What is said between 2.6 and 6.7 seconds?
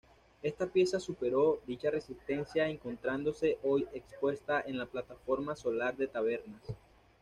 encontrándose hoy expuesta en la Plataforma Solar de Tabernas.